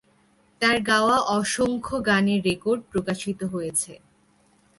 [0.61, 3.93] তার গাওয়া অসংখ্য গানের রেকর্ড প্রকাশিত হয়েছে।